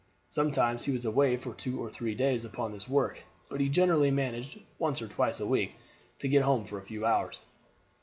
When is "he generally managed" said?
3.59-4.59